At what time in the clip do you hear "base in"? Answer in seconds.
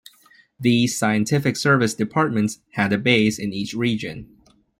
2.97-3.53